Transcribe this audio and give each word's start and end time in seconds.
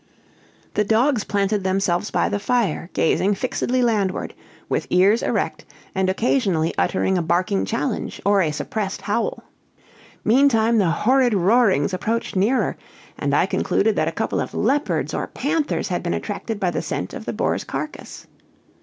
The 0.73 0.83
dogs 0.83 1.23
planted 1.23 1.63
themselves 1.63 2.09
by 2.09 2.27
the 2.27 2.39
fire, 2.39 2.89
gazing 2.93 3.35
fixedly 3.35 3.83
landward, 3.83 4.33
with 4.67 4.87
ears 4.89 5.21
erect, 5.21 5.63
and 5.93 6.09
occasionally 6.09 6.73
uttering 6.75 7.19
a 7.19 7.21
barking 7.21 7.65
challenge, 7.65 8.19
or 8.25 8.41
a 8.41 8.49
suppressed 8.49 9.01
howl. 9.03 9.43
Meantime, 10.25 10.79
the 10.79 10.89
horrid 10.89 11.35
roarings 11.35 11.93
approached 11.93 12.35
nearer, 12.35 12.77
and 13.19 13.35
I 13.35 13.45
concluded 13.45 13.95
that 13.97 14.07
a 14.07 14.11
couple 14.11 14.41
of 14.41 14.55
leopards 14.55 15.13
or 15.13 15.27
panthers 15.27 15.89
had 15.89 16.01
been 16.01 16.15
attracted 16.15 16.59
by 16.59 16.71
the 16.71 16.81
scent 16.81 17.13
of 17.13 17.25
the 17.25 17.33
boar's 17.33 17.63
carcass. 17.63 18.25